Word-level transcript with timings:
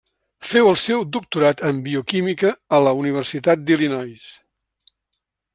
Féu 0.51 0.69
el 0.69 0.77
seu 0.83 1.03
doctorat 1.17 1.61
en 1.69 1.83
Bioquímica 1.89 2.53
a 2.79 2.81
la 2.87 2.97
Universitat 3.05 3.63
d'Illinois. 3.69 4.29